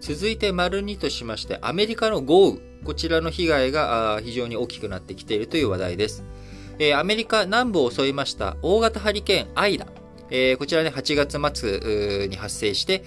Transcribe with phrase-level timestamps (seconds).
[0.00, 2.60] 続いて丸2としまして、アメリカの豪雨。
[2.84, 6.24] こちらの被害が非常に大きくなってきているという話題です。
[6.96, 9.86] アメリカ南部を襲いました大型ハリケーンアイダ。
[10.30, 13.04] えー、こちらね、8月末に発生して、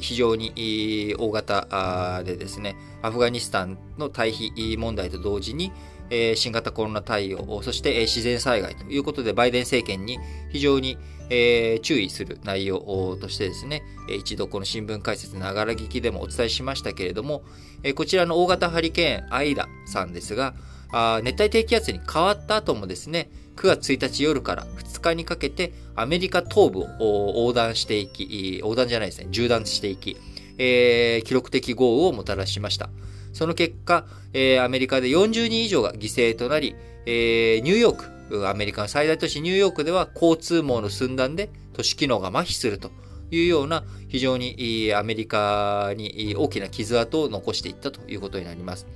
[0.00, 5.70] 非常に大型でですね、アフガニスタンの退避問題と同時に、
[6.10, 10.18] え、新型コロナ対応、そして、え、自然災害ということで、バイデン政権に
[10.50, 10.98] 非常に、
[11.30, 13.82] え、注意する内容としてですね、
[14.18, 17.42] 一度この新聞解説ながら聞きでもお伝えしましたけれども、
[17.82, 20.54] え、こちらの大型ハリケーン、アイダさんですが、
[20.96, 30.16] あ熱帯低気圧に変わった後もですね、9月1日夜から2日にかけてアメリカ東部を横断していき、横断じゃないですね、縦断していき、
[30.58, 32.90] えー、記録的豪雨をもたらしました。
[33.32, 36.76] その結果、えー、アメリカで40人以上が犠牲となり、
[37.06, 37.96] えー、ニューヨー
[38.30, 42.90] ク、アメリカの最大都市ニューヨークでは交通網の寸断で都市機能が麻痺すると
[43.30, 48.86] いうような非常にアメリカに大きな傷跡を残していったということになります。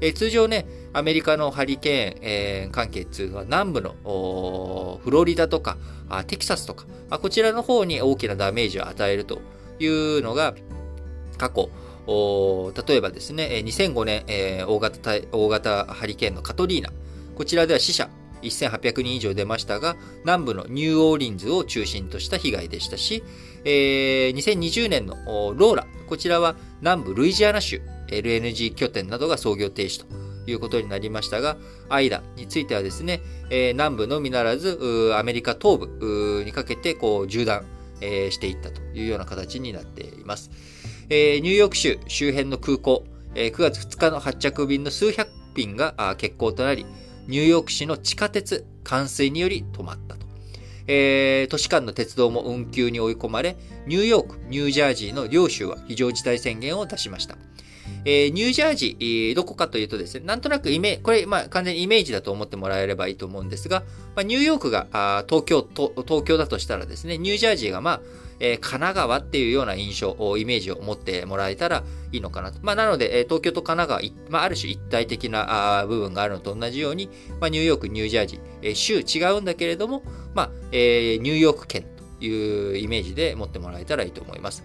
[0.00, 5.76] え、通常ね、アメリカのハリケーン、えー、関係っていうのは南部のフロリダとか
[6.26, 9.40] テキサスとかこちらの方に大きなダメージを与えると
[9.78, 10.54] いうのが
[11.42, 11.70] 過去、
[12.86, 16.90] 例えばですね、2005年、えー、大型大型ハリケーンのカトリーナ。
[17.34, 18.08] こちらでは死者
[18.42, 23.24] 1800人以上出ましたが、南部のニューオーリンズを中心とした被害でしたし、
[23.64, 25.16] えー、2020年の
[25.56, 25.86] ローラ。
[26.06, 30.06] こちらは南部ルイジアナ州 LNG 拠点などが操業停止と
[30.48, 31.56] いうことになりましたが、
[31.88, 37.64] アイダについてはですね、えー、南部のみならず、アメリカ東部にかけてこう縦断、
[38.00, 40.50] えー、していったというような形になっています。
[41.08, 46.86] えー、ニューヨーク州周辺の空港、えー、9月2日の発着便の数百便が欠航となり、
[47.26, 50.26] ニューヨーク市の地下鉄冠水により止まったと。
[50.86, 57.36] えー、都市間の鉄道も運休に追い込まれ、ニューヨーク、ニュージャージーの両州は非常事態宣言を出しました。
[58.04, 63.80] えー、ニュージャージー、どこかというとですね、なんとなくイメージ、これ、まあ、完全にイメージだと思ってもらえればいいと思うんですが、
[64.16, 68.00] まあ、ニューヨークがあ東京と、東京だとしたらですね、ニュージャージーが、まあ、
[68.40, 72.58] えー、神奈川っていうような印象、イメージを持ってもらえたらいいのかなと。
[72.62, 77.08] まあ、なので、えー、東京と神奈川、まあ、ある種一体的なあ部分があるのと同じように、
[77.40, 80.02] まあ、ニューヨーク、ニュージャージー、えー、州違うんだけれども、
[80.34, 81.86] まあ、えー、ニューヨーク県
[82.22, 84.64] いうイメージで持ってもらえたらいいと思います。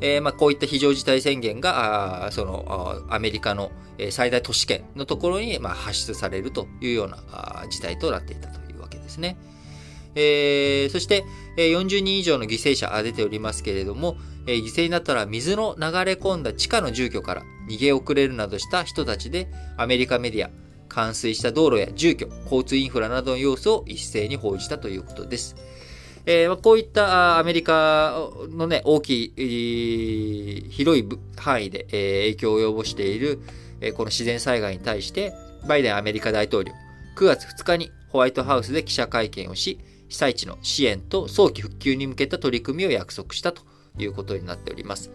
[0.00, 3.72] えー、まあ、こういった非常事態宣言が、あそのアメリカの
[4.10, 9.36] 最大都市圏のところに、まあ、発出されるというようなあ事態となっていたというわけですね。
[10.14, 11.24] えー、そして、
[11.56, 20.50] え40人以上の犠牲者が出ておりますけれども、えー、犠牲になったら水の流れ込んだ地下の住居から逃げ遅れるなどした人たちで、アメリカメディア、
[20.88, 25.56] 冠水した道路や住居、交通インフラなどの様子を一斉に報じたということです。
[26.30, 31.08] えー、こういったアメリカのね、大きい、広い
[31.38, 33.40] 範囲で、え、影響を及ぼしている、
[33.80, 35.32] え、この自然災害に対して、
[35.66, 36.74] バイデンアメリカ大統領、
[37.16, 39.78] 9月2日にホワイトハウスで記者会見をし、
[40.08, 43.62] 被災地の支援と早期復旧に向けた取り組みを約束したと
[43.98, 45.10] いうことになっております。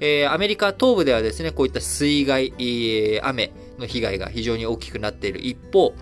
[0.00, 5.94] えー、アメリカ東部ではですね、こういった水害、え、雨の被害が非常に大きくなっている一方、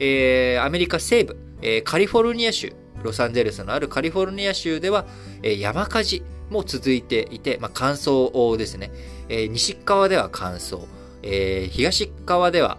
[0.00, 2.72] えー、アメリカ西部、えー、カリフォルニア州、
[3.02, 5.06] ロサンゼルスのあるカリフォルニア州では、
[5.42, 8.90] え、山火事も続いていて、まあ、乾燥ですね。
[9.28, 10.86] え、西側では乾燥、
[11.22, 12.78] え、東側では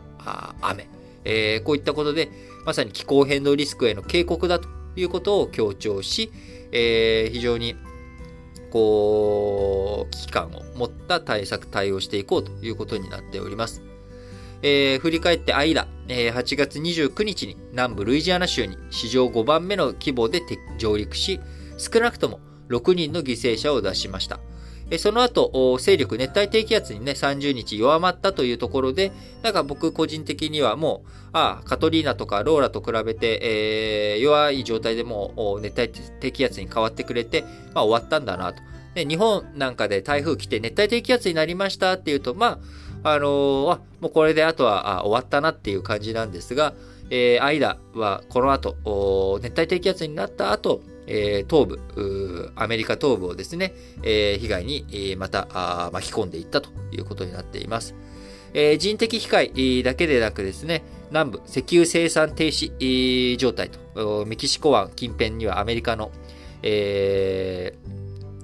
[0.61, 0.87] 雨、
[1.25, 2.29] え、こういったことで、
[2.65, 6.31] まさに気候変動リスクへの警告だということを強調し、
[6.71, 7.75] え、非常に
[8.71, 13.81] こう、危機感を持った対策、対応していこうということになっております。
[14.61, 20.41] えー、振り返ってアイラ、えー、8月29日に南部ルイジアナ州に史上5番目の規模で
[20.77, 21.39] 上陸し、
[21.77, 22.39] 少なくとも
[22.69, 24.39] 6人の犠牲者を出しました。
[24.91, 29.11] えその後、勢力熱帯低気圧にね、30日弱まったというところで、
[29.43, 37.43] なんか僕個人的にはもう、ああ、カトリーナとかローラと比べて、えー、弱い状態でも熱帯低気圧に変わってくれて、
[37.75, 38.63] まあ終わったんだなと。
[38.95, 42.59] 日本なんかで台風来て熱帯低気圧になりましたっていうと、まあ、
[43.03, 46.73] あのー、あ、もうこれであとはあ終わったなっていう感じなんですが、
[47.09, 53.73] えー、アイダはこの後、熱帯低気圧になった後、えー、東部、アメリカ東部をですね、
[54.03, 57.95] えー、被害に、えー、また巻き込んでいったということになっています。
[58.53, 66.11] えー、人的被害だけでなくですね、南部石油生産停止状態と、メキシコ湾近辺にはアメリカの、
[66.61, 67.98] えー、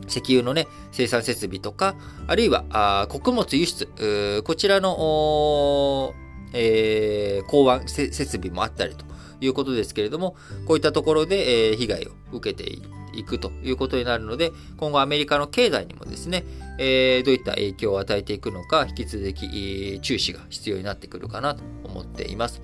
[0.07, 1.95] 石油のね、生産設備とか、
[2.27, 6.13] あるいは穀物輸出、こちらの、
[6.53, 9.05] えー、港湾設備もあったりと
[9.41, 10.35] いうことですけれども、
[10.65, 12.71] こういったところで、えー、被害を受けて
[13.13, 16.43] いくということになるので、今後アメリカの経済にもですね、
[16.79, 22.61] えー、どういった影響を与えていくのか、引き続き注視が必要になってくるかなと思っています。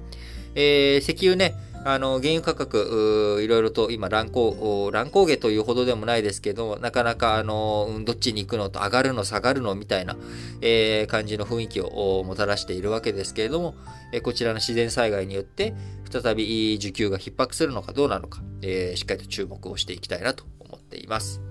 [0.55, 10.15] えー、石油ね、あの、原油価格、いろいろと今乱高、乱高下というほどでもないですけど、なかなか、あの、どっちに行くのと上がるの下がるのみたいな、
[10.61, 13.73] えー、感じの雰囲気をもたらしているわけですけれども、
[14.13, 15.73] えこちらの自然災害によって、
[16.11, 21.41] 再び需給が逼迫するのかどうなのか、えー、しっかりと注目をしていきたいなと思っています。